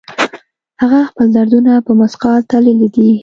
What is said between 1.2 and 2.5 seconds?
دردونه په مثقال